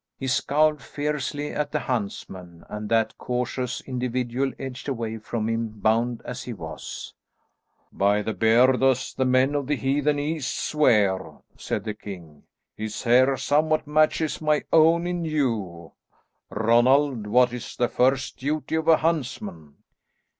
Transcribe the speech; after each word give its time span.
He 0.17 0.25
scowled 0.25 0.81
fiercely 0.81 1.49
at 1.51 1.71
the 1.71 1.81
huntsman, 1.81 2.63
and 2.67 2.89
that 2.89 3.15
cautious 3.19 3.81
individual 3.81 4.51
edged 4.57 4.89
away 4.89 5.19
from 5.19 5.47
him, 5.47 5.67
bound 5.79 6.23
as 6.25 6.41
he 6.41 6.53
was. 6.53 7.13
"By 7.93 8.23
my 8.23 8.31
beard! 8.31 8.81
as 8.81 9.13
the 9.13 9.25
men 9.25 9.53
of 9.53 9.67
the 9.67 9.75
heathen 9.75 10.17
East 10.17 10.57
swear," 10.57 11.37
said 11.55 11.83
the 11.83 11.93
king, 11.93 12.45
"his 12.75 13.03
hair 13.03 13.37
somewhat 13.37 13.85
matches 13.85 14.41
my 14.41 14.63
own 14.73 15.05
in 15.05 15.23
hue. 15.23 15.91
Ronald, 16.49 17.27
what 17.27 17.53
is 17.53 17.75
the 17.75 17.87
first 17.87 18.37
duty 18.37 18.73
of 18.73 18.87
a 18.87 18.97
huntsman?" 18.97 19.75